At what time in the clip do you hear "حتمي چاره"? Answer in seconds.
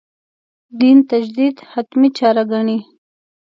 1.71-2.43